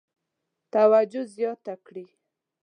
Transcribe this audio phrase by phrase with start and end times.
[0.73, 2.05] توجه زیاته کړي.